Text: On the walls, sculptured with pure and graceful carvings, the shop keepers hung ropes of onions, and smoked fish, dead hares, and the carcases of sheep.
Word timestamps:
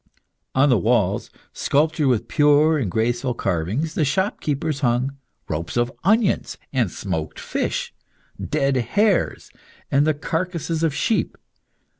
On 0.55 0.69
the 0.69 0.79
walls, 0.79 1.29
sculptured 1.53 2.07
with 2.09 2.27
pure 2.27 2.79
and 2.79 2.89
graceful 2.89 3.35
carvings, 3.35 3.93
the 3.93 4.03
shop 4.03 4.41
keepers 4.41 4.79
hung 4.79 5.15
ropes 5.47 5.77
of 5.77 5.91
onions, 6.03 6.57
and 6.73 6.89
smoked 6.89 7.39
fish, 7.39 7.93
dead 8.43 8.75
hares, 8.77 9.51
and 9.91 10.07
the 10.07 10.15
carcases 10.15 10.81
of 10.81 10.95
sheep. 10.95 11.37